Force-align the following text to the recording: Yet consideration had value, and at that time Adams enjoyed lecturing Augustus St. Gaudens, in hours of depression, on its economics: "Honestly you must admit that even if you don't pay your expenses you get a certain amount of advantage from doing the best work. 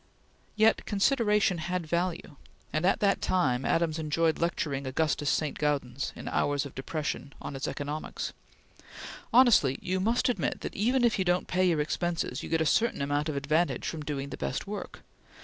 Yet 0.55 0.83
consideration 0.87 1.59
had 1.59 1.85
value, 1.85 2.37
and 2.73 2.87
at 2.87 3.01
that 3.01 3.21
time 3.21 3.63
Adams 3.63 3.99
enjoyed 3.99 4.39
lecturing 4.39 4.87
Augustus 4.87 5.29
St. 5.29 5.59
Gaudens, 5.59 6.11
in 6.15 6.27
hours 6.27 6.65
of 6.65 6.73
depression, 6.73 7.33
on 7.39 7.55
its 7.55 7.67
economics: 7.67 8.33
"Honestly 9.31 9.77
you 9.79 9.99
must 9.99 10.27
admit 10.27 10.61
that 10.61 10.75
even 10.75 11.03
if 11.03 11.19
you 11.19 11.23
don't 11.25 11.45
pay 11.47 11.65
your 11.65 11.79
expenses 11.81 12.41
you 12.41 12.49
get 12.49 12.61
a 12.61 12.65
certain 12.65 13.03
amount 13.03 13.29
of 13.29 13.35
advantage 13.35 13.85
from 13.87 14.01
doing 14.01 14.29
the 14.29 14.37
best 14.37 14.65
work. 14.65 15.01